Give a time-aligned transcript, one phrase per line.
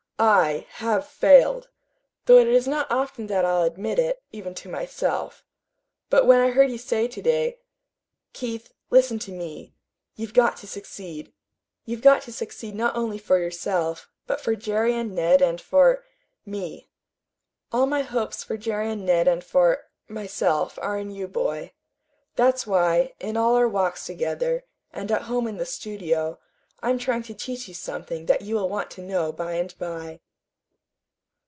[0.23, 1.69] I HAVE FAILED
[2.27, 5.43] though it is not often that I'll admit it, even to myself.
[6.11, 7.57] But when I heard you say to day
[8.31, 9.73] "Keith, listen to me.
[10.13, 11.33] You've got to succeed.
[11.85, 16.03] You've got to succeed not only for yourself, but for Jerry and Ned, and for
[16.45, 16.87] me.
[17.71, 21.73] All my hopes for Jerry and Ned and for myself are in you, boy.
[22.35, 26.37] That's why, in all our walks together, and at home in the studio,
[26.83, 30.19] I'm trying to teach you something that you will want to know by and by."